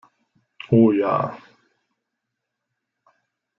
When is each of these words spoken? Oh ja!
Oh 0.71 0.91
ja! 0.93 1.13